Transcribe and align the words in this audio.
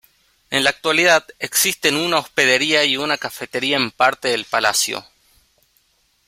En 0.49 0.63
la 0.63 0.71
actualidad, 0.71 1.27
existen 1.37 1.95
una 1.95 2.17
hospedería 2.17 2.83
y 2.83 2.97
una 2.97 3.19
cafetería 3.19 3.77
en 3.77 3.91
parte 3.91 4.29
del 4.29 4.45
palacio. 4.45 5.05